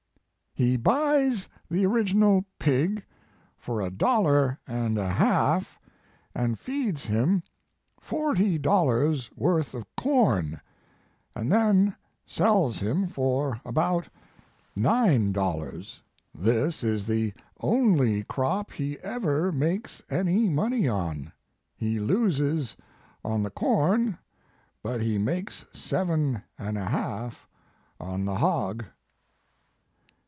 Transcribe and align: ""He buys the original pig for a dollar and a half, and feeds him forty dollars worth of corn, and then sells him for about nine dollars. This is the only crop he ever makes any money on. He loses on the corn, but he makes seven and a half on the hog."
""He 0.61 0.75
buys 0.75 1.47
the 1.69 1.85
original 1.85 2.43
pig 2.59 3.05
for 3.57 3.79
a 3.81 3.89
dollar 3.89 4.59
and 4.67 4.97
a 4.97 5.07
half, 5.07 5.79
and 6.35 6.59
feeds 6.59 7.05
him 7.05 7.41
forty 8.01 8.57
dollars 8.57 9.31
worth 9.33 9.73
of 9.73 9.85
corn, 9.95 10.59
and 11.37 11.49
then 11.49 11.95
sells 12.25 12.79
him 12.79 13.07
for 13.07 13.61
about 13.63 14.09
nine 14.75 15.31
dollars. 15.31 16.03
This 16.35 16.83
is 16.83 17.07
the 17.07 17.33
only 17.61 18.25
crop 18.25 18.73
he 18.73 18.99
ever 18.99 19.53
makes 19.53 20.03
any 20.09 20.49
money 20.49 20.85
on. 20.85 21.31
He 21.77 21.97
loses 21.97 22.75
on 23.23 23.41
the 23.41 23.51
corn, 23.51 24.17
but 24.83 25.01
he 25.01 25.17
makes 25.17 25.63
seven 25.71 26.43
and 26.59 26.77
a 26.77 26.85
half 26.87 27.47
on 28.01 28.25
the 28.25 28.35
hog." 28.35 28.83